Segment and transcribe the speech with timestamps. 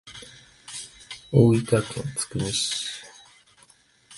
[1.31, 1.81] 大分県
[2.17, 2.89] 津久見市